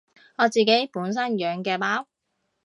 [0.39, 2.07] 我自己本身養嘅貓